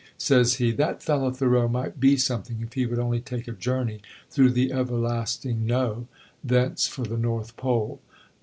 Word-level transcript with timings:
Says 0.17 0.55
he, 0.55 0.71
'That 0.71 1.03
fellow 1.03 1.29
Thoreau 1.29 1.67
might 1.67 1.99
be 1.99 2.17
something, 2.17 2.59
if 2.61 2.73
he 2.73 2.87
would 2.87 2.97
only 2.97 3.19
take 3.21 3.47
a 3.47 3.51
journey 3.51 4.01
through 4.31 4.49
the 4.49 4.71
Everlasting 4.73 5.63
No, 5.63 6.07
thence 6.43 6.87
for 6.87 7.03
the 7.05 7.17
North 7.17 7.55
Pole. 7.55 8.01